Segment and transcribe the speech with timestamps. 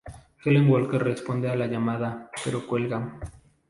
[0.43, 3.19] Helen Walker responde la llamada, pero cuelga.